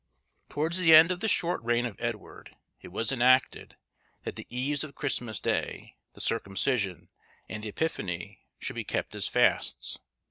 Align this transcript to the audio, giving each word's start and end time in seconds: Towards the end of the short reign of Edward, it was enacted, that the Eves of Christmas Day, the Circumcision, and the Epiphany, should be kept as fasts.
Towards 0.49 0.79
the 0.79 0.95
end 0.95 1.11
of 1.11 1.19
the 1.19 1.27
short 1.27 1.61
reign 1.61 1.85
of 1.85 1.95
Edward, 2.01 2.55
it 2.81 2.87
was 2.87 3.11
enacted, 3.11 3.77
that 4.23 4.35
the 4.35 4.47
Eves 4.49 4.83
of 4.83 4.95
Christmas 4.95 5.39
Day, 5.39 5.95
the 6.13 6.21
Circumcision, 6.21 7.09
and 7.47 7.61
the 7.61 7.69
Epiphany, 7.69 8.39
should 8.57 8.75
be 8.77 8.83
kept 8.83 9.13
as 9.13 9.27
fasts. 9.27 9.99